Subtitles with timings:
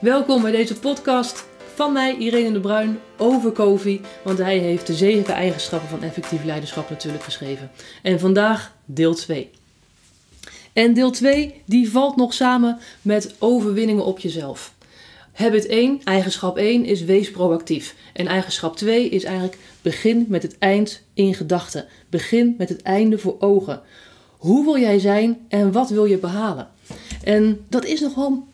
[0.00, 4.00] Welkom bij deze podcast van mij, Irene de Bruin, over Kofi.
[4.24, 7.70] Want hij heeft de zeven eigenschappen van effectief leiderschap natuurlijk geschreven.
[8.02, 9.50] En vandaag deel 2.
[10.72, 14.74] En deel 2 die valt nog samen met overwinningen op jezelf.
[15.32, 17.94] Habit 1, eigenschap 1 is wees proactief.
[18.12, 21.86] En eigenschap 2 is eigenlijk begin met het eind in gedachten.
[22.08, 23.82] Begin met het einde voor ogen.
[24.36, 26.68] Hoe wil jij zijn en wat wil je behalen?
[27.24, 28.48] En dat is nog wel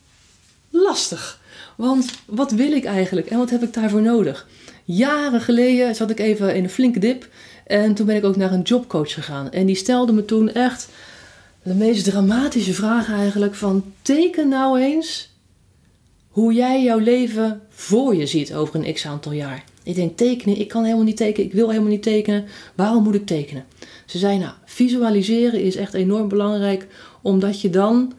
[0.82, 1.40] lastig.
[1.76, 4.46] Want wat wil ik eigenlijk en wat heb ik daarvoor nodig?
[4.84, 7.28] Jaren geleden zat ik even in een flinke dip.
[7.66, 9.50] En toen ben ik ook naar een jobcoach gegaan.
[9.50, 10.88] En die stelde me toen echt
[11.62, 13.84] de meest dramatische vraag eigenlijk van...
[14.02, 15.30] Teken nou eens
[16.28, 19.64] hoe jij jouw leven voor je ziet over een x aantal jaar.
[19.82, 22.44] Ik denk tekenen, ik kan helemaal niet tekenen, ik wil helemaal niet tekenen.
[22.74, 23.64] Waarom moet ik tekenen?
[24.06, 26.86] Ze zei nou, visualiseren is echt enorm belangrijk,
[27.22, 28.12] omdat je dan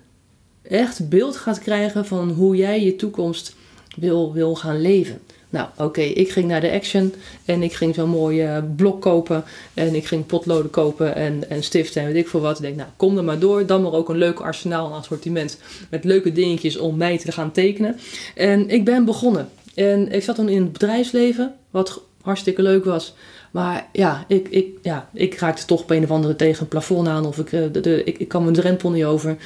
[0.69, 3.55] echt beeld gaat krijgen van hoe jij je toekomst
[3.95, 5.19] wil, wil gaan leven.
[5.49, 7.13] Nou, oké, ik ging naar de Action
[7.45, 9.43] en ik ging zo'n mooie blok kopen.
[9.73, 12.55] En ik ging potloden kopen en, en stiften en weet ik veel wat.
[12.55, 13.65] Ik denk, nou, kom er maar door.
[13.65, 17.51] Dan maar ook een leuk arsenaal, een assortiment met leuke dingetjes om mij te gaan
[17.51, 17.99] tekenen.
[18.35, 19.49] En ik ben begonnen.
[19.75, 23.13] En ik zat toen in het bedrijfsleven, wat hartstikke leuk was.
[23.51, 27.07] Maar ja, ik, ik, ja, ik raakte toch op een of andere tegen een plafond
[27.07, 27.25] aan.
[27.25, 29.37] Of ik, eh, de, de, ik, ik kan mijn drempel niet over.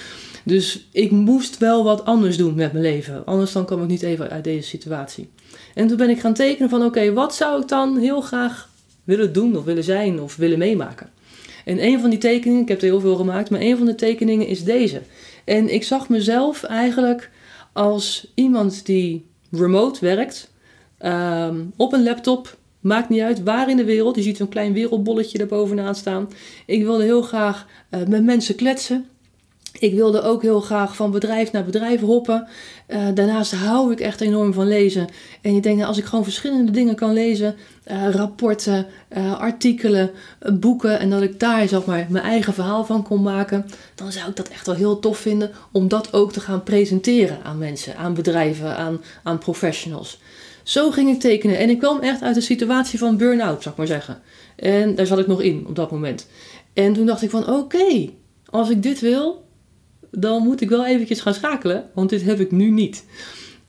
[0.44, 3.26] Dus ik moest wel wat anders doen met mijn leven.
[3.26, 5.30] Anders dan kwam ik niet even uit deze situatie.
[5.74, 8.70] En toen ben ik gaan tekenen van oké, wat zou ik dan heel graag
[9.04, 11.10] willen doen of willen zijn of willen meemaken.
[11.66, 13.96] En een van die tekeningen, ik heb er heel veel gemaakt, maar een van de
[13.96, 15.02] tekeningen is deze.
[15.46, 17.30] En ik zag mezelf eigenlijk
[17.74, 20.52] als iemand die remote werkt,
[20.98, 24.16] ehm, op een laptop, maakt niet uit waar in de wereld.
[24.16, 26.30] Je ziet zo'n klein wereldbolletje erbovenaan staan.
[26.66, 29.06] Ik wilde heel graag uh, met mensen kletsen.
[29.80, 32.48] Ik wilde ook heel graag van bedrijf naar bedrijf hoppen.
[32.88, 35.08] Uh, daarnaast hou ik echt enorm van lezen.
[35.42, 37.56] En denkt, nou, als ik gewoon verschillende dingen kan lezen,
[37.92, 38.88] uh, rapporten,
[39.18, 40.12] uh, artikelen,
[40.54, 43.66] boeken, en dat ik daar zeg maar, mijn eigen verhaal van kon maken,
[43.96, 47.44] dan zou ik dat echt wel heel tof vinden om dat ook te gaan presenteren
[47.44, 50.20] aan mensen, aan bedrijven, aan, aan professionals.
[50.64, 53.78] Zo ging ik tekenen en ik kwam echt uit een situatie van burn-out, zou ik
[53.78, 54.22] maar zeggen.
[54.56, 56.28] En daar zat ik nog in op dat moment.
[56.74, 58.10] En toen dacht ik van oké,
[58.50, 59.44] als ik dit wil,
[60.12, 63.06] dan moet ik wel eventjes gaan schakelen, want dit heb ik nu niet.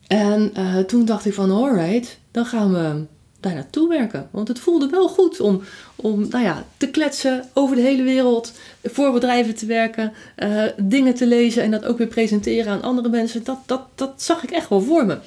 [0.07, 3.05] En uh, toen dacht ik van, alright, dan gaan we
[3.41, 4.29] daar naartoe werken.
[4.31, 5.63] Want het voelde wel goed om,
[5.97, 11.15] om nou ja, te kletsen over de hele wereld, voor bedrijven te werken, uh, dingen
[11.15, 13.45] te lezen en dat ook weer presenteren aan andere mensen.
[13.45, 15.19] Dat, dat, dat zag ik echt wel voor me.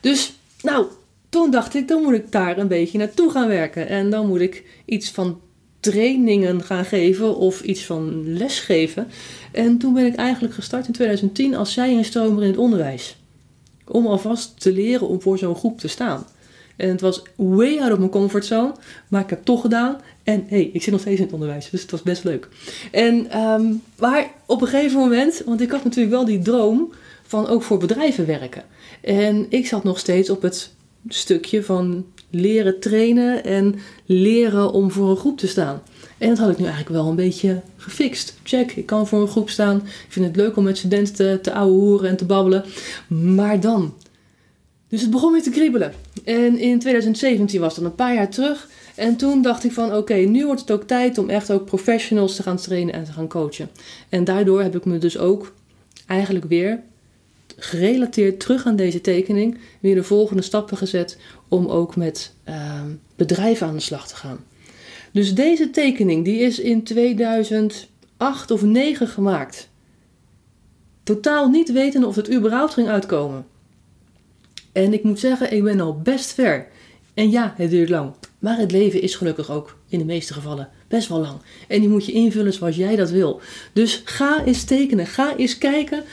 [0.00, 0.86] Dus, nou,
[1.28, 3.88] toen dacht ik, dan moet ik daar een beetje naartoe gaan werken.
[3.88, 5.40] En dan moet ik iets van
[5.82, 9.08] trainingen gaan geven of iets van les geven.
[9.52, 13.16] En toen ben ik eigenlijk gestart in 2010 als zij-instromer in het onderwijs.
[13.86, 16.26] Om alvast te leren om voor zo'n groep te staan.
[16.76, 18.72] En het was way out of mijn comfortzone,
[19.08, 20.00] maar ik heb het toch gedaan.
[20.22, 22.48] En hey, ik zit nog steeds in het onderwijs, dus het was best leuk.
[22.90, 26.92] En, um, maar op een gegeven moment, want ik had natuurlijk wel die droom
[27.22, 28.64] van ook voor bedrijven werken.
[29.00, 30.70] En ik zat nog steeds op het
[31.08, 33.74] stukje van leren trainen en
[34.06, 35.82] leren om voor een groep te staan.
[36.18, 38.34] En dat had ik nu eigenlijk wel een beetje gefixt.
[38.42, 39.76] Check, ik kan voor een groep staan.
[39.76, 42.64] Ik vind het leuk om met studenten te, te ouwe hoeren en te babbelen.
[43.08, 43.94] Maar dan.
[44.88, 45.92] Dus het begon weer te kriebelen.
[46.24, 48.68] En in 2017 was dat een paar jaar terug.
[48.94, 52.36] En toen dacht ik van oké, nu wordt het ook tijd om echt ook professionals
[52.36, 53.70] te gaan trainen en te gaan coachen.
[54.08, 55.52] En daardoor heb ik me dus ook
[56.06, 56.82] eigenlijk weer
[57.64, 61.18] gerelateerd terug aan deze tekening weer de volgende stappen gezet
[61.48, 62.80] om ook met uh,
[63.16, 64.44] bedrijven aan de slag te gaan.
[65.12, 67.90] Dus deze tekening die is in 2008
[68.50, 69.68] of 2009 gemaakt.
[71.02, 73.46] Totaal niet weten of het überhaupt ging uitkomen.
[74.72, 76.68] En ik moet zeggen, ik ben al best ver.
[77.14, 78.12] En ja, het duurt lang.
[78.38, 81.36] Maar het leven is gelukkig ook in de meeste gevallen best wel lang.
[81.68, 83.40] En die moet je invullen zoals jij dat wil.
[83.72, 85.06] Dus ga eens tekenen.
[85.06, 86.04] Ga eens kijken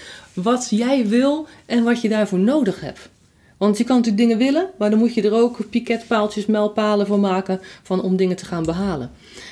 [0.41, 3.09] wat jij wil en wat je daarvoor nodig hebt.
[3.57, 7.19] Want je kan natuurlijk dingen willen, maar dan moet je er ook piketpaaltjes, mijlpalen voor
[7.19, 9.11] maken van om dingen te gaan behalen.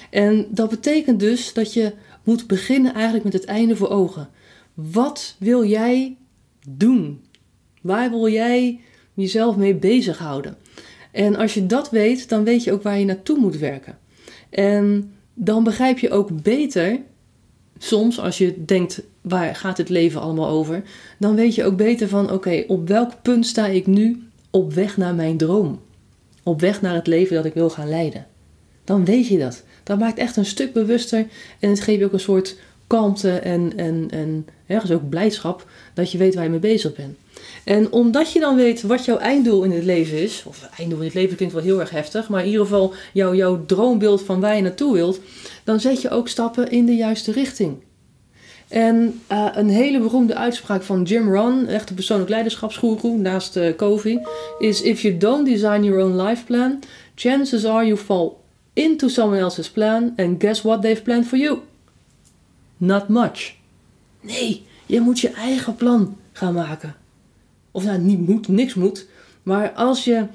[0.09, 1.93] En dat betekent dus dat je
[2.23, 4.29] moet beginnen eigenlijk met het einde voor ogen.
[4.73, 6.17] Wat wil jij
[6.69, 7.21] doen?
[7.81, 8.79] Waar wil jij
[9.13, 10.57] jezelf mee bezighouden?
[11.11, 13.97] En als je dat weet, dan weet je ook waar je naartoe moet werken.
[14.49, 16.99] En dan begrijp je ook beter,
[17.77, 20.83] soms als je denkt waar gaat het leven allemaal over,
[21.17, 24.97] dan weet je ook beter van oké, op welk punt sta ik nu op weg
[24.97, 25.79] naar mijn droom?
[26.43, 28.25] Op weg naar het leven dat ik wil gaan leiden.
[28.83, 29.63] Dan weet je dat.
[29.83, 31.27] Dat maakt echt een stuk bewuster
[31.59, 32.55] en het geeft je ook een soort
[32.87, 37.17] kalmte en, en, en ergens ook blijdschap dat je weet waar je mee bezig bent.
[37.63, 41.05] En omdat je dan weet wat jouw einddoel in het leven is, of einddoel in
[41.05, 44.39] het leven klinkt wel heel erg heftig, maar in ieder geval jouw, jouw droombeeld van
[44.39, 45.19] waar je naartoe wilt,
[45.63, 47.75] dan zet je ook stappen in de juiste richting.
[48.67, 53.75] En uh, een hele beroemde uitspraak van Jim Rohn, echt een persoonlijk leiderschapsgoeroe naast uh,
[53.75, 54.25] Covey,
[54.59, 56.79] is: If you don't design your own life plan,
[57.15, 58.31] chances are you fall
[58.73, 61.59] into someone else's plan and guess what they've planned for you?
[62.77, 63.55] Not much.
[64.21, 66.95] Nee, je moet je eigen plan gaan maken.
[67.71, 69.07] Of nou, niet moet, niks moet.
[69.43, 70.25] Maar als je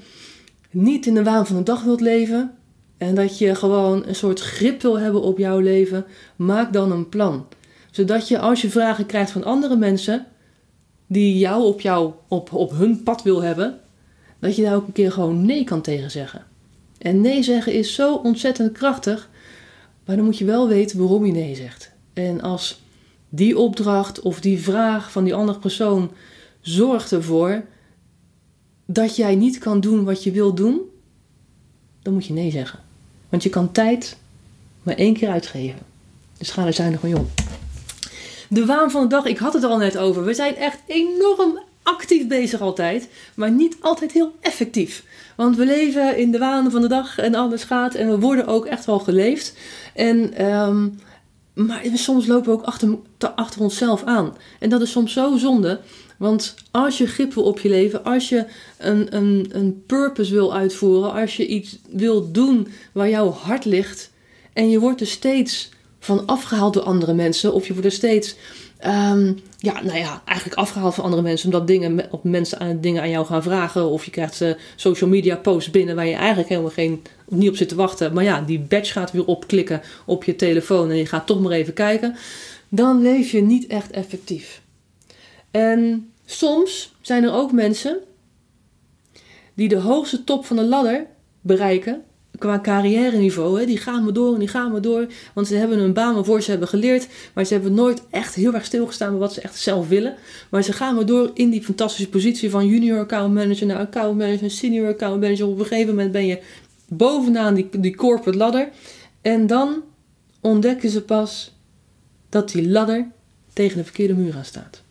[0.71, 2.55] niet in de waan van de dag wilt leven
[2.99, 6.05] en dat je gewoon een soort grip wil hebben op jouw leven,
[6.37, 7.47] maak dan een plan.
[7.93, 10.27] Zodat je als je vragen krijgt van andere mensen
[11.07, 13.81] die jou op, jou, op, op hun pad wil hebben,
[14.39, 16.45] dat je daar ook een keer gewoon nee kan tegen zeggen.
[16.99, 19.29] En nee zeggen is zo ontzettend krachtig,
[20.05, 21.91] maar dan moet je wel weten waarom je nee zegt.
[22.13, 22.81] En als
[23.29, 26.11] die opdracht of die vraag van die andere persoon
[26.61, 27.65] zorgt ervoor
[28.87, 30.81] dat jij niet kan doen wat je wil doen,
[32.03, 32.79] dan moet je nee zeggen.
[33.29, 34.17] Want je kan tijd
[34.83, 35.81] maar één keer uitgeven.
[36.39, 37.27] Dus ga er zuinig mee om.
[38.53, 40.25] De waan van de dag, ik had het al net over.
[40.25, 45.05] We zijn echt enorm actief bezig altijd, maar niet altijd heel effectief.
[45.37, 48.47] Want we leven in de waan van de dag en alles gaat en we worden
[48.47, 49.57] ook echt wel geleefd.
[49.95, 50.99] En, um,
[51.55, 52.99] maar soms lopen we ook achter,
[53.35, 54.37] achter onszelf aan.
[54.59, 55.81] En dat is soms zo zonde,
[56.17, 58.45] want als je grip wil op je leven, als je
[58.79, 64.11] een, een, een purpose wil uitvoeren, als je iets wil doen waar jouw hart ligt
[64.53, 65.71] en je wordt er steeds
[66.05, 68.37] van afgehaald door andere mensen of je wordt er steeds
[68.87, 71.47] Um, ja, nou ja, eigenlijk afgehaald van andere mensen.
[71.47, 73.89] Omdat dingen, op mensen aan, dingen aan jou gaan vragen.
[73.89, 77.57] Of je krijgt uh, social media posts binnen waar je eigenlijk helemaal geen, niet op
[77.57, 78.13] zit te wachten.
[78.13, 81.53] Maar ja, die badge gaat weer opklikken op je telefoon en je gaat toch maar
[81.53, 82.17] even kijken.
[82.69, 84.61] Dan leef je niet echt effectief.
[85.51, 87.99] En soms zijn er ook mensen
[89.55, 91.07] die de hoogste top van de ladder
[91.41, 92.03] bereiken
[92.43, 95.07] qua carrière niveau, hè, die gaan maar door en die gaan maar door.
[95.35, 97.09] Want ze hebben een baan waarvoor ze hebben geleerd.
[97.35, 100.15] Maar ze hebben nooit echt heel erg stilgestaan bij wat ze echt zelf willen.
[100.51, 104.19] Maar ze gaan maar door in die fantastische positie van junior account manager naar account
[104.19, 105.47] manager, senior account manager.
[105.47, 106.41] Op een gegeven moment ben je
[106.89, 108.69] bovenaan die, die corporate ladder.
[109.21, 109.83] En dan
[110.41, 111.55] ontdekken ze pas
[112.29, 113.07] dat die ladder
[113.53, 114.83] tegen de verkeerde muur aan staat.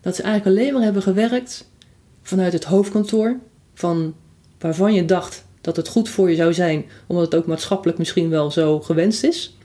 [0.00, 1.68] Dat ze eigenlijk alleen maar hebben gewerkt
[2.22, 3.36] vanuit het hoofdkantoor
[3.74, 4.14] van
[4.58, 8.28] waarvan je dacht dat het goed voor je zou zijn, omdat het ook maatschappelijk misschien
[8.28, 9.56] wel zo gewenst is.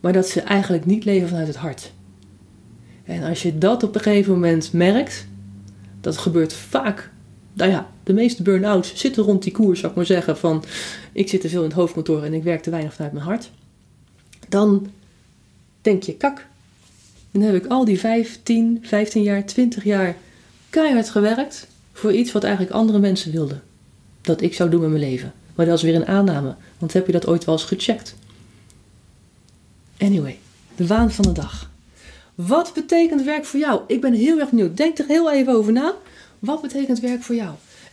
[0.00, 1.92] Maar dat ze eigenlijk niet leven vanuit het hart.
[3.04, 5.26] En als je dat op een gegeven moment merkt,
[6.00, 7.10] dat gebeurt vaak.
[7.52, 10.36] Nou ja, de meeste burn-outs zitten rond die koers, zou ik maar zeggen.
[10.36, 10.64] Van
[11.12, 13.50] ik zit te veel in het hoofdkantoor en ik werk te weinig vanuit mijn hart.
[14.48, 14.90] Dan
[15.80, 16.46] denk je, kak.
[17.30, 20.16] Dan heb ik al die 15, 15 jaar, 20 jaar
[20.70, 23.62] keihard gewerkt voor iets wat eigenlijk andere mensen wilden
[24.22, 25.32] dat ik zou doen met mijn leven.
[25.54, 28.14] Maar dat is weer een aanname, want heb je dat ooit wel eens gecheckt?
[29.98, 30.38] Anyway,
[30.76, 31.70] de waan van de dag.
[32.34, 33.80] Wat betekent werk voor jou?
[33.86, 34.76] Ik ben heel erg benieuwd.
[34.76, 35.94] Denk er heel even over na.
[36.38, 37.50] Wat betekent werk voor jou?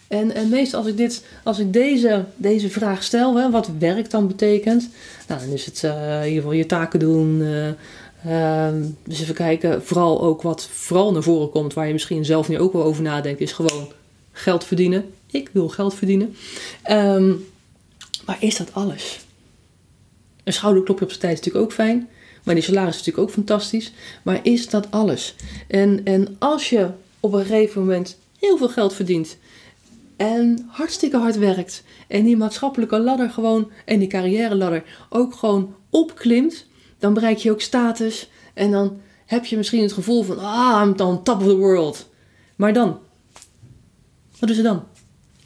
[0.07, 4.09] En, en meestal als ik, dit, als ik deze, deze vraag stel, hè, wat werk
[4.09, 4.89] dan betekent,
[5.27, 7.39] nou, dan is het uh, in ieder geval je taken doen.
[7.39, 7.67] Uh,
[8.27, 8.67] uh,
[9.03, 12.59] dus even kijken, vooral ook wat vooral naar voren komt, waar je misschien zelf nu
[12.59, 13.87] ook wel over nadenkt, is gewoon
[14.31, 15.05] geld verdienen.
[15.31, 16.35] Ik wil geld verdienen.
[16.91, 17.45] Um,
[18.25, 19.19] maar is dat alles?
[20.43, 22.09] Een schouderklopje op zijn tijd is natuurlijk ook fijn.
[22.43, 23.91] Maar die salaris is natuurlijk ook fantastisch.
[24.23, 25.35] Maar is dat alles?
[25.67, 29.37] En, en als je op een gegeven moment heel veel geld verdient.
[30.17, 31.83] En hartstikke hard werkt.
[32.07, 33.71] En die maatschappelijke ladder gewoon.
[33.85, 36.65] En die carrière ladder ook gewoon opklimt.
[36.99, 38.29] Dan bereik je ook status.
[38.53, 40.39] En dan heb je misschien het gevoel van.
[40.39, 42.09] Ah, I'm on top of the world.
[42.55, 42.99] Maar dan.
[44.39, 44.83] Wat is er dan?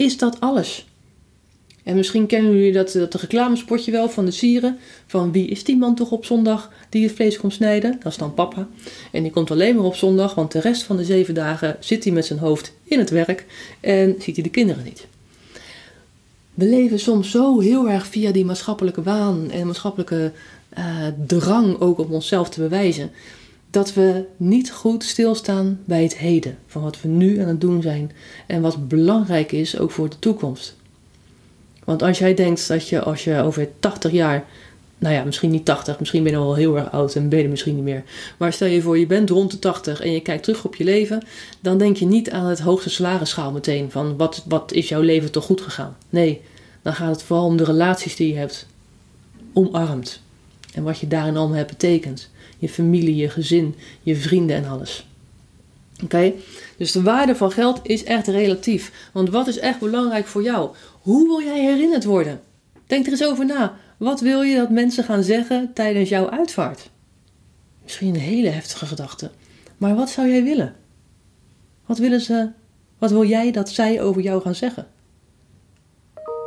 [0.01, 0.85] Is dat alles.
[1.83, 4.77] En misschien kennen jullie dat, dat reclamespotje wel van de sieren.
[5.07, 7.99] Van wie is die man toch op zondag die het vlees komt snijden?
[8.03, 8.67] Dat is dan papa.
[9.11, 12.03] En die komt alleen maar op zondag, want de rest van de zeven dagen zit
[12.03, 13.45] hij met zijn hoofd in het werk
[13.79, 15.07] en ziet hij de kinderen niet.
[16.53, 20.31] We leven soms zo heel erg via die maatschappelijke waan en maatschappelijke
[20.77, 23.11] uh, drang ook om onszelf te bewijzen
[23.71, 27.81] dat we niet goed stilstaan bij het heden, van wat we nu aan het doen
[27.81, 28.11] zijn
[28.47, 30.75] en wat belangrijk is ook voor de toekomst.
[31.83, 34.45] Want als jij denkt dat je als je over 80 jaar,
[34.97, 37.47] nou ja, misschien niet 80, misschien ben je al heel erg oud en ben je
[37.47, 38.03] misschien niet meer.
[38.37, 40.83] Maar stel je voor, je bent rond de 80 en je kijkt terug op je
[40.83, 41.23] leven,
[41.59, 43.91] dan denk je niet aan het hoogste salarisschaal meteen.
[43.91, 45.97] Van wat, wat is jouw leven toch goed gegaan?
[46.09, 46.41] Nee,
[46.81, 48.67] dan gaat het vooral om de relaties die je hebt
[49.53, 50.21] omarmd.
[50.73, 52.29] En wat je daarin allemaal hebt betekend
[52.61, 55.05] je familie, je gezin, je vrienden en alles.
[56.03, 56.33] Oké?
[56.77, 59.09] Dus de waarde van geld is echt relatief.
[59.13, 60.75] Want wat is echt belangrijk voor jou?
[61.01, 62.41] Hoe wil jij herinnerd worden?
[62.87, 63.77] Denk er eens over na.
[63.97, 66.89] Wat wil je dat mensen gaan zeggen tijdens jouw uitvaart?
[67.83, 69.31] Misschien een hele heftige gedachte.
[69.77, 70.75] Maar wat zou jij willen?
[71.85, 72.49] Wat willen ze?
[72.97, 74.87] Wat wil jij dat zij over jou gaan zeggen?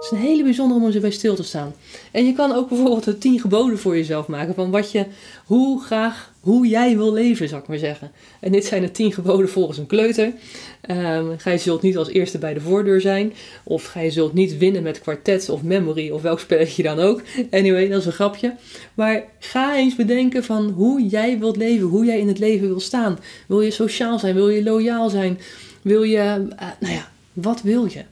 [0.04, 1.74] Het is een hele bijzondere om er bij stil te staan.
[2.10, 4.54] En je kan ook bijvoorbeeld de tien geboden voor jezelf maken.
[4.54, 5.06] Van wat je,
[5.44, 8.12] hoe graag, hoe jij wil leven, zou ik maar zeggen.
[8.40, 10.32] En dit zijn de tien geboden volgens een kleuter.
[10.90, 13.32] Um, gij zult niet als eerste bij de voordeur zijn.
[13.62, 17.22] Of gij zult niet winnen met kwartet of memory of welk spelletje dan ook.
[17.50, 18.54] Anyway, dat is een grapje.
[18.94, 21.88] Maar ga eens bedenken van hoe jij wilt leven.
[21.88, 23.18] Hoe jij in het leven wil staan.
[23.46, 24.34] Wil je sociaal zijn?
[24.34, 25.38] Wil je loyaal zijn?
[25.82, 28.04] Wil je, uh, nou ja, wat wil je?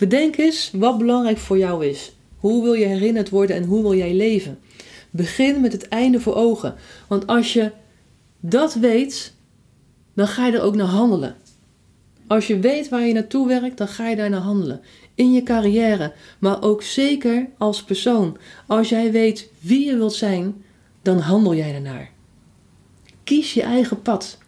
[0.00, 2.12] Bedenk eens wat belangrijk voor jou is.
[2.36, 4.58] Hoe wil je herinnerd worden en hoe wil jij leven?
[5.10, 6.74] Begin met het einde voor ogen.
[7.08, 7.70] Want als je
[8.40, 9.34] dat weet,
[10.14, 11.36] dan ga je er ook naar handelen.
[12.26, 14.80] Als je weet waar je naartoe werkt, dan ga je daar naar handelen.
[15.14, 18.36] In je carrière, maar ook zeker als persoon.
[18.66, 20.64] Als jij weet wie je wilt zijn,
[21.02, 22.10] dan handel jij ernaar.
[23.24, 24.38] Kies je eigen pad.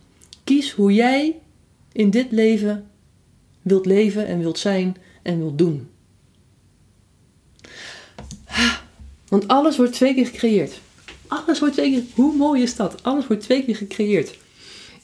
[0.44, 1.38] Kies hoe jij
[1.92, 2.90] in dit leven
[3.62, 5.88] wilt leven en wilt zijn en wilt doen.
[9.29, 10.81] Want alles wordt twee keer gecreëerd.
[11.26, 12.02] Alles wordt twee keer.
[12.14, 13.02] Hoe mooi is dat?
[13.02, 14.38] Alles wordt twee keer gecreëerd.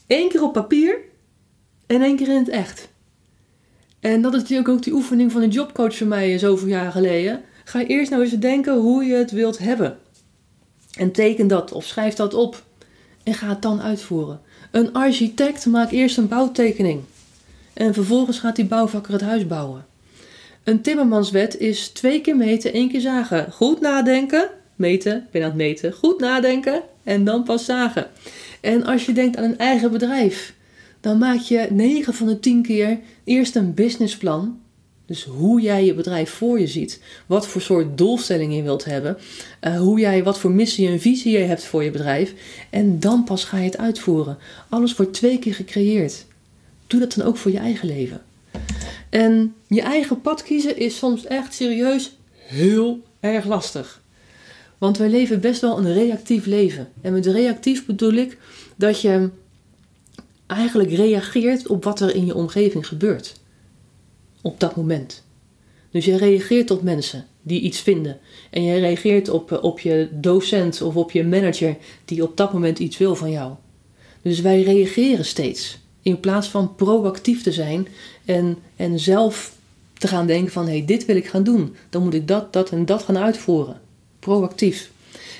[0.07, 0.97] Eén keer op papier
[1.87, 2.89] en één keer in het echt.
[3.99, 7.41] En dat is natuurlijk ook die oefening van een jobcoach van mij zoveel jaar geleden.
[7.63, 9.97] Ga eerst nou eens denken hoe je het wilt hebben.
[10.93, 12.63] En teken dat of schrijf dat op.
[13.23, 14.41] En ga het dan uitvoeren.
[14.71, 17.01] Een architect maakt eerst een bouwtekening.
[17.73, 19.85] En vervolgens gaat die bouwvakker het huis bouwen.
[20.63, 23.51] Een timmermanswet is twee keer meten, één keer zagen.
[23.51, 25.93] Goed nadenken, meten, ben aan het meten.
[25.93, 28.07] Goed nadenken en dan pas zagen.
[28.61, 30.53] En als je denkt aan een eigen bedrijf,
[31.01, 34.59] dan maak je 9 van de 10 keer eerst een businessplan.
[35.05, 39.17] Dus hoe jij je bedrijf voor je ziet, wat voor soort doelstelling je wilt hebben,
[39.63, 42.33] uh, hoe jij, wat voor missie en visie je hebt voor je bedrijf.
[42.69, 44.37] En dan pas ga je het uitvoeren.
[44.69, 46.25] Alles wordt twee keer gecreëerd.
[46.87, 48.21] Doe dat dan ook voor je eigen leven.
[49.09, 54.01] En je eigen pad kiezen is soms echt serieus heel erg lastig.
[54.77, 56.87] Want wij leven best wel een reactief leven.
[57.01, 58.37] En met reactief bedoel ik
[58.75, 59.29] dat je
[60.47, 63.39] eigenlijk reageert op wat er in je omgeving gebeurt.
[64.41, 65.23] Op dat moment.
[65.91, 68.19] Dus je reageert op mensen die iets vinden.
[68.49, 72.79] En je reageert op, op je docent of op je manager die op dat moment
[72.79, 73.53] iets wil van jou.
[74.21, 75.79] Dus wij reageren steeds.
[76.01, 77.87] In plaats van proactief te zijn
[78.25, 79.57] en, en zelf
[79.97, 81.75] te gaan denken van hé, hey, dit wil ik gaan doen.
[81.89, 83.81] Dan moet ik dat, dat en dat gaan uitvoeren.
[84.19, 84.91] Proactief.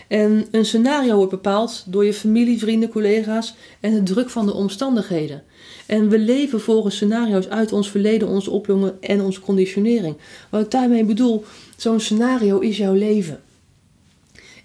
[0.08, 4.54] En een scenario wordt bepaald door je familie, vrienden, collega's en de druk van de
[4.54, 5.44] omstandigheden.
[5.86, 10.16] En we leven volgens scenario's uit ons verleden, onze opjongen en onze conditionering.
[10.50, 11.44] Wat ik daarmee bedoel,
[11.78, 13.40] zo'n scenario is jouw leven.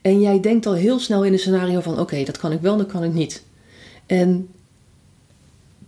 [0.02, 2.76] En jij denkt al heel snel in een scenario van oké, dat kan ik wel,
[2.76, 3.42] dat kan ik niet.
[4.06, 4.48] En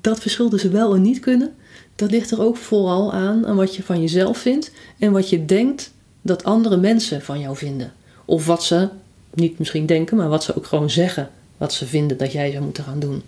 [0.06, 1.54] dat verschil tussen wel en niet kunnen,
[1.94, 5.44] dat ligt er ook vooral aan aan wat je van jezelf vindt en wat je
[5.44, 7.92] denkt dat andere mensen van jou vinden.
[8.25, 8.88] Of wat ze
[9.34, 12.64] niet misschien denken, maar wat ze ook gewoon zeggen, wat ze vinden dat jij zou
[12.64, 13.22] moeten gaan doen.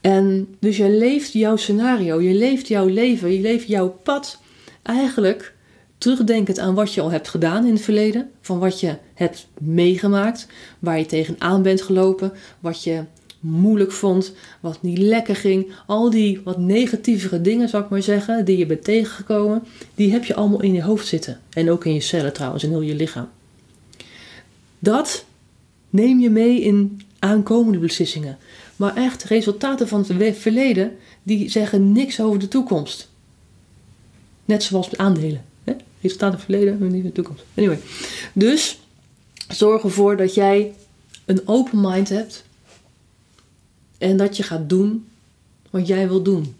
[0.00, 4.38] En dus je leeft jouw scenario, je leeft jouw leven, je leeft jouw pad
[4.82, 5.54] eigenlijk
[5.98, 10.46] terugdenkend aan wat je al hebt gedaan in het verleden, van wat je hebt meegemaakt,
[10.78, 13.04] waar je tegenaan bent gelopen, wat je
[13.42, 15.72] moeilijk vond, wat niet lekker ging.
[15.86, 19.62] Al die wat negatievere dingen, zou ik maar zeggen, die je bent tegengekomen,
[19.94, 21.40] die heb je allemaal in je hoofd zitten.
[21.50, 23.28] En ook in je cellen trouwens, in heel je lichaam.
[24.78, 25.24] Dat
[25.90, 28.38] neem je mee in aankomende beslissingen.
[28.76, 33.08] Maar echt, resultaten van het verleden, die zeggen niks over de toekomst.
[34.44, 35.44] Net zoals met aandelen.
[35.64, 35.72] Hè?
[36.00, 37.44] Resultaten van het verleden, niet de toekomst.
[37.54, 37.78] Anyway.
[38.32, 38.80] Dus
[39.48, 40.72] zorg ervoor dat jij
[41.24, 42.44] een open mind hebt
[44.02, 45.08] en dat je gaat doen
[45.70, 46.54] wat jij wil doen.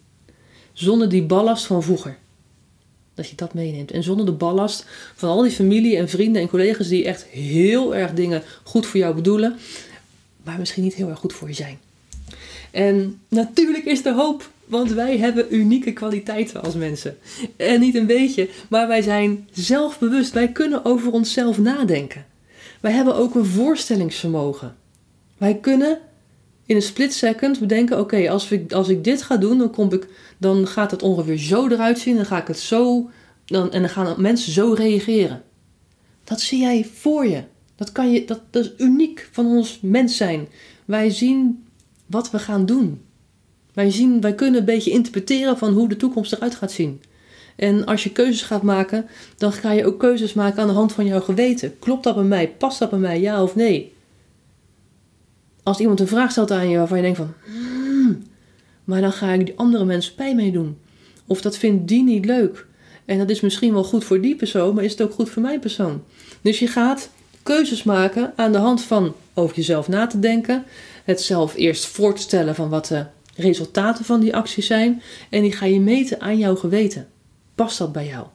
[0.72, 2.16] Zonder die ballast van vroeger.
[3.14, 3.90] Dat je dat meeneemt.
[3.90, 7.94] En zonder de ballast van al die familie en vrienden en collega's die echt heel
[7.94, 9.56] erg dingen goed voor jou bedoelen,
[10.44, 11.78] maar misschien niet heel erg goed voor je zijn.
[12.70, 17.18] En natuurlijk is er hoop, want wij hebben unieke kwaliteiten als mensen.
[17.56, 20.32] En niet een beetje, maar wij zijn zelfbewust.
[20.32, 22.26] Wij kunnen over onszelf nadenken.
[22.80, 24.76] Wij hebben ook een voorstellingsvermogen.
[25.36, 25.98] Wij kunnen
[26.66, 29.92] in een split second bedenken: oké, als, ik, als ik dit ga doen, dan, kom
[29.92, 32.16] ik, dan gaat het ongeveer zo eruit zien.
[32.16, 33.10] Dan ga ik het zo.
[33.44, 35.42] Dan, en dan gaan mensen zo reageren.
[36.24, 37.42] Dat zie jij voor je.
[37.76, 40.48] Dat, kan je dat, is uniek van ons mens zijn.
[40.84, 41.64] Wij zien
[42.06, 43.00] wat we gaan doen.
[43.72, 47.00] Wij, zien, wij kunnen een beetje interpreteren van hoe de toekomst eruit gaat zien.
[47.56, 50.92] En als je keuzes gaat maken, dan ga je ook keuzes maken aan de hand
[50.92, 51.78] van jouw geweten.
[51.78, 52.48] Klopt dat bij mij?
[52.48, 53.20] Past dat bij mij?
[53.20, 53.92] Ja of nee?
[55.62, 57.34] Als iemand een vraag stelt aan je waarvan je denkt van...
[57.44, 58.22] Hmm,
[58.84, 60.78] maar dan ga ik die andere mensen pijn mee doen.
[61.26, 62.66] Of dat vindt die niet leuk.
[63.04, 65.42] En dat is misschien wel goed voor die persoon, maar is het ook goed voor
[65.42, 66.02] mijn persoon?
[66.40, 67.10] Dus je gaat
[67.42, 70.64] keuzes maken aan de hand van over jezelf na te denken.
[71.04, 73.04] Het zelf eerst voor te stellen van wat de
[73.36, 75.02] resultaten van die acties zijn.
[75.30, 77.08] En die ga je meten aan jouw geweten.
[77.54, 78.26] Past dat bij jou?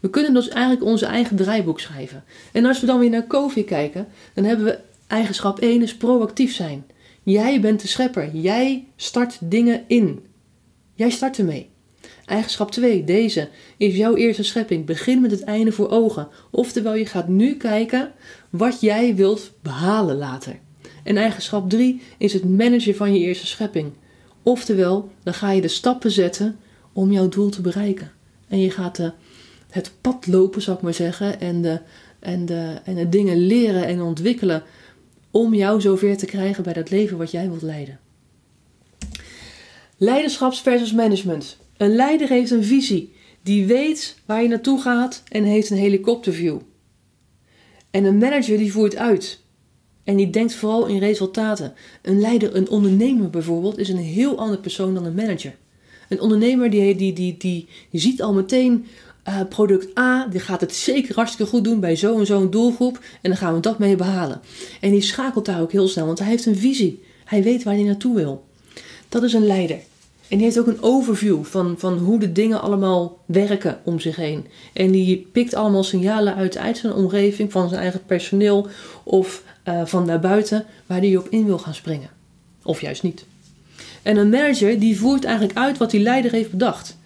[0.00, 2.24] We kunnen dus eigenlijk onze eigen draaiboek schrijven.
[2.52, 6.54] En als we dan weer naar COVID kijken, dan hebben we eigenschap 1 is proactief
[6.54, 6.86] zijn.
[7.22, 8.36] Jij bent de schepper.
[8.36, 10.24] Jij start dingen in.
[10.94, 11.70] Jij start ermee.
[12.24, 14.86] Eigenschap 2, deze, is jouw eerste schepping.
[14.86, 16.28] Begin met het einde voor ogen.
[16.50, 18.12] Oftewel, je gaat nu kijken
[18.50, 20.58] wat jij wilt behalen later.
[21.02, 23.92] En eigenschap 3 is het managen van je eerste schepping.
[24.42, 26.56] Oftewel, dan ga je de stappen zetten
[26.92, 28.12] om jouw doel te bereiken.
[28.48, 29.12] En je gaat de,
[29.70, 31.80] het pad lopen, zou ik maar zeggen, en de,
[32.18, 34.62] en, de, en de dingen leren en ontwikkelen
[35.34, 38.00] om jou zover te krijgen bij dat leven wat jij wilt leiden.
[39.96, 41.56] Leiderschaps versus management.
[41.76, 43.12] Een leider heeft een visie.
[43.42, 46.58] Die weet waar je naartoe gaat en heeft een helikopterview.
[47.90, 49.40] En een manager die voert uit.
[50.04, 51.74] En die denkt vooral in resultaten.
[52.02, 55.56] Een leider, een ondernemer bijvoorbeeld, is een heel ander persoon dan een manager.
[56.08, 58.86] Een ondernemer die, die, die, die, ziet al meteen
[59.28, 62.98] uh, product A, die gaat het zeker hartstikke goed doen bij zo en zo'n doelgroep.
[63.20, 64.40] En dan gaan we dat mee behalen.
[64.80, 67.02] En die schakelt daar ook heel snel, want hij heeft een visie.
[67.24, 68.44] Hij weet waar hij naartoe wil.
[69.08, 69.78] Dat is een leider.
[70.28, 74.16] En die heeft ook een overview van, van hoe de dingen allemaal werken om zich
[74.16, 74.46] heen.
[74.72, 78.66] En die pikt allemaal signalen uit, uit zijn omgeving, van zijn eigen personeel
[79.02, 82.10] of uh, van daarbuiten, waar hij op in wil gaan springen.
[82.62, 83.24] Of juist niet.
[84.02, 86.96] En een manager die voert eigenlijk uit wat die leider heeft bedacht.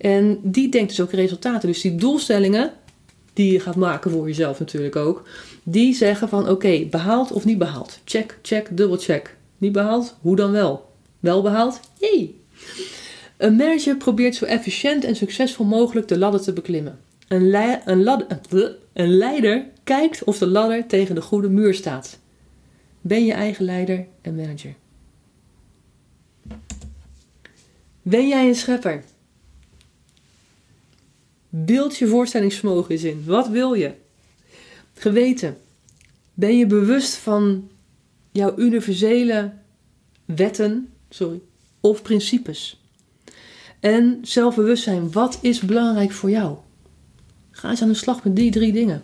[0.00, 1.68] En die denkt dus ook resultaten.
[1.68, 2.72] Dus die doelstellingen,
[3.32, 5.28] die je gaat maken voor jezelf natuurlijk ook,
[5.62, 7.98] die zeggen van oké, behaald of niet behaald.
[8.04, 9.36] Check, check, dubbel check.
[9.58, 10.92] Niet behaald, hoe dan wel?
[11.20, 11.80] Wel behaald?
[11.98, 12.40] Jee!
[13.36, 16.98] Een manager probeert zo efficiënt en succesvol mogelijk de ladder te beklimmen.
[17.28, 18.26] Een, een, ladder,
[18.92, 22.18] een leider kijkt of de ladder tegen de goede muur staat.
[23.00, 24.74] Ben je eigen leider en manager.
[28.02, 29.04] Ben jij een schepper?
[31.50, 33.22] Beeld je voorstellingsvermogen eens in.
[33.26, 33.92] Wat wil je?
[34.94, 35.56] Geweten.
[36.34, 37.70] Ben je bewust van
[38.32, 39.52] jouw universele
[40.24, 41.40] wetten sorry,
[41.80, 42.80] of principes?
[43.80, 45.12] En zelfbewustzijn.
[45.12, 46.56] Wat is belangrijk voor jou?
[47.50, 49.02] Ga eens aan de slag met die drie dingen.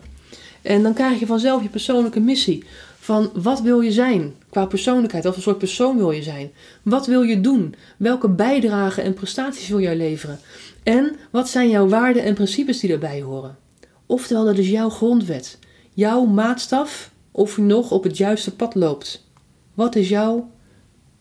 [0.61, 2.63] En dan krijg je vanzelf je persoonlijke missie.
[3.07, 5.23] Van wat wil je zijn qua persoonlijkheid?
[5.23, 6.51] Wat voor soort persoon wil je zijn?
[6.83, 7.75] Wat wil je doen?
[7.97, 10.39] Welke bijdragen en prestaties wil jij leveren?
[10.83, 13.57] En wat zijn jouw waarden en principes die daarbij horen?
[14.05, 15.59] Oftewel, dat is jouw grondwet.
[15.93, 19.25] Jouw maatstaf of je nog op het juiste pad loopt.
[19.73, 20.51] Wat is jouw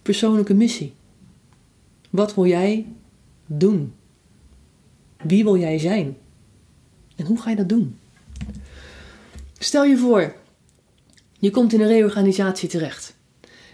[0.02, 0.94] persoonlijke missie?
[2.10, 2.86] Wat wil jij
[3.46, 3.94] doen?
[5.22, 6.16] Wie wil jij zijn?
[7.16, 7.98] En hoe ga je dat doen?
[9.58, 10.34] Stel je voor,
[11.38, 13.14] je komt in een reorganisatie terecht.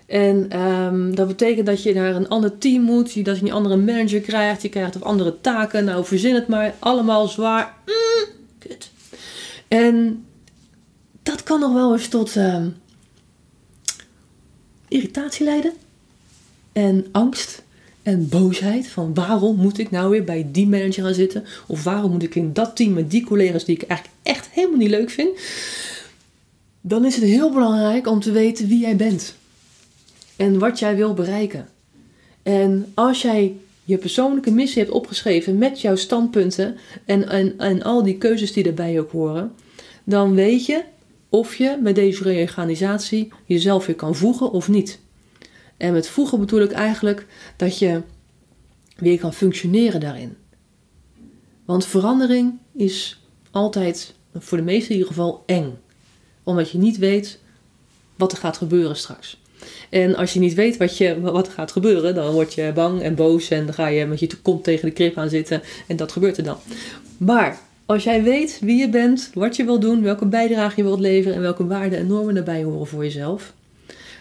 [0.06, 3.76] En um, dat betekent dat je naar een ander team moet, dat je een andere
[3.76, 5.84] manager krijgt, je krijgt of andere taken.
[5.84, 6.74] Nou, verzin het maar.
[6.78, 7.74] Allemaal zwaar.
[7.86, 8.24] Mm,
[8.58, 8.90] kut.
[9.68, 10.24] En
[11.22, 12.76] dat kan nog wel eens tot um,
[14.88, 15.72] irritatie leiden.
[16.72, 17.62] En angst
[18.02, 18.88] en boosheid.
[18.88, 21.44] Van waarom moet ik nou weer bij die manager gaan zitten?
[21.66, 24.78] Of waarom moet ik in dat team met die collega's die ik eigenlijk echt helemaal
[24.78, 25.38] niet leuk vind?
[26.84, 29.34] Dan is het heel belangrijk om te weten wie jij bent
[30.36, 31.68] en wat jij wil bereiken.
[32.42, 38.02] En als jij je persoonlijke missie hebt opgeschreven met jouw standpunten en, en, en al
[38.02, 39.52] die keuzes die erbij ook horen,
[40.04, 40.84] dan weet je
[41.28, 45.00] of je met deze reorganisatie jezelf weer kan voegen of niet.
[45.76, 48.02] En met voegen bedoel ik eigenlijk dat je
[48.96, 50.36] weer kan functioneren daarin.
[51.64, 55.78] Want verandering is altijd, voor de meesten in ieder geval, eng.
[56.42, 57.38] Omdat je niet weet
[58.16, 59.40] wat er gaat gebeuren straks.
[59.90, 63.02] En als je niet weet wat, je, wat er gaat gebeuren, dan word je bang
[63.02, 65.96] en boos en dan ga je met je kont tegen de krip aan zitten en
[65.96, 66.56] dat gebeurt er dan.
[67.16, 71.00] Maar als jij weet wie je bent, wat je wilt doen, welke bijdrage je wilt
[71.00, 73.54] leveren en welke waarden en normen erbij horen voor jezelf,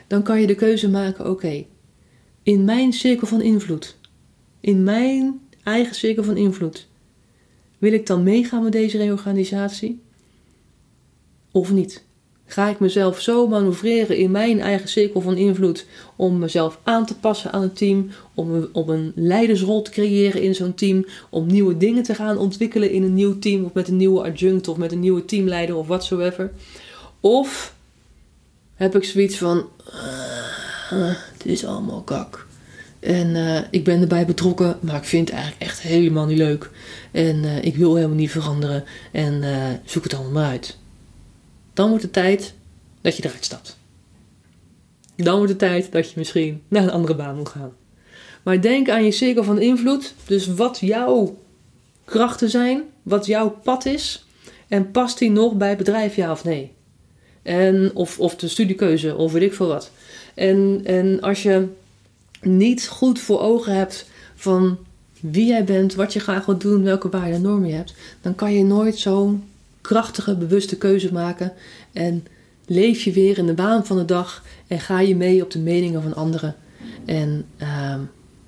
[0.07, 1.65] dan kan je de keuze maken: oké,
[2.43, 3.97] in mijn cirkel van invloed,
[4.59, 6.87] in mijn eigen cirkel van invloed,
[7.77, 10.01] wil ik dan meegaan met deze reorganisatie
[11.51, 12.03] of niet?
[12.51, 15.85] Ga ik mezelf zo manoeuvreren in mijn eigen cirkel van invloed
[16.15, 20.55] om mezelf aan te passen aan het team, om een, een leidersrol te creëren in
[20.55, 23.97] zo'n team, om nieuwe dingen te gaan ontwikkelen in een nieuw team of met een
[23.97, 26.51] nieuwe adjunct of met een nieuwe teamleider of whatsoever?
[27.19, 27.73] Of
[28.75, 32.47] heb ik zoiets van, uh, het is allemaal kak.
[32.99, 36.69] En uh, ik ben erbij betrokken, maar ik vind het eigenlijk echt helemaal niet leuk.
[37.11, 38.83] En ik wil helemaal niet veranderen.
[39.11, 39.43] En
[39.85, 40.79] zoek het allemaal maar uit.
[41.73, 42.53] Dan wordt het tijd
[43.01, 43.77] dat je eruit stapt.
[45.15, 47.71] Dan wordt het tijd dat je misschien naar een andere baan moet gaan.
[48.43, 50.13] Maar denk aan je cirkel van invloed.
[50.25, 51.37] Dus wat jouw
[52.05, 54.25] krachten zijn, wat jouw pad is.
[54.67, 56.71] En past die nog bij het bedrijf, ja of nee?
[57.41, 59.91] En, of, of de studiekeuze, of weet ik veel wat.
[60.33, 61.67] En, en als je
[62.41, 64.05] niet goed voor ogen hebt
[64.35, 64.77] van
[65.19, 68.35] wie jij bent, wat je graag wilt doen, welke waarden en normen je hebt, dan
[68.35, 69.43] kan je nooit zo'n
[69.81, 71.53] krachtige, bewuste keuze maken.
[71.91, 72.25] En
[72.65, 75.59] leef je weer in de baan van de dag en ga je mee op de
[75.59, 76.55] meningen van anderen.
[77.05, 77.95] En uh,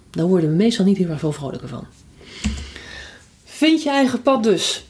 [0.09, 1.85] daar worden we meestal niet heel erg veel vrolijker van.
[3.43, 4.85] Vind je eigen pad dus.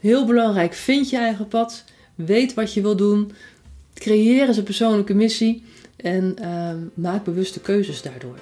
[0.00, 1.84] Heel belangrijk, vind je eigen pad.
[2.14, 3.32] Weet wat je wil doen.
[3.94, 5.62] Creëer eens een persoonlijke missie.
[5.96, 8.38] En uh, maak bewuste keuzes daardoor.